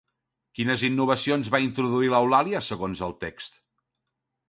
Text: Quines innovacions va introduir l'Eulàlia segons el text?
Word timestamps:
Quines 0.59 0.83
innovacions 0.87 1.53
va 1.57 1.61
introduir 1.67 2.11
l'Eulàlia 2.17 2.65
segons 2.73 3.07
el 3.11 3.17
text? 3.29 3.65